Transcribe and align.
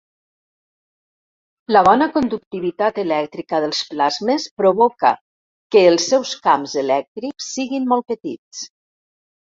La 1.75 1.83
bona 1.87 2.07
conductivitat 2.15 2.97
elèctrica 3.03 3.59
dels 3.65 3.81
plasmes 3.91 4.47
provoca 4.63 5.13
que 5.77 5.87
els 5.93 6.09
seus 6.15 6.33
camps 6.49 6.77
elèctrics 6.85 7.51
siguin 7.53 7.89
molt 7.93 8.09
petits. 8.15 8.69